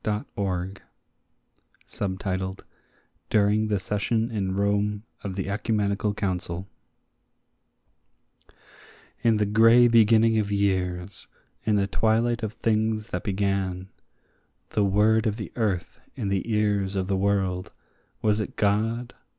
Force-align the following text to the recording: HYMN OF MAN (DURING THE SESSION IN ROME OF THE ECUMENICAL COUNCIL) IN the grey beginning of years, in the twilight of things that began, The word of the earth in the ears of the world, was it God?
HYMN 0.03 0.77
OF 1.95 2.19
MAN 2.27 2.53
(DURING 3.29 3.67
THE 3.67 3.77
SESSION 3.79 4.31
IN 4.31 4.55
ROME 4.55 5.03
OF 5.23 5.35
THE 5.35 5.47
ECUMENICAL 5.47 6.15
COUNCIL) 6.15 6.67
IN 9.21 9.37
the 9.37 9.45
grey 9.45 9.87
beginning 9.87 10.39
of 10.39 10.51
years, 10.51 11.27
in 11.65 11.75
the 11.75 11.85
twilight 11.85 12.41
of 12.41 12.53
things 12.53 13.09
that 13.09 13.23
began, 13.23 13.89
The 14.71 14.83
word 14.85 15.27
of 15.27 15.35
the 15.37 15.51
earth 15.55 15.99
in 16.15 16.29
the 16.29 16.51
ears 16.51 16.95
of 16.95 17.05
the 17.05 17.15
world, 17.15 17.71
was 18.23 18.39
it 18.39 18.55
God? 18.55 19.13